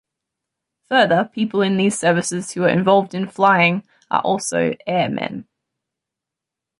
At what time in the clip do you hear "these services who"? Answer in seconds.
1.77-2.63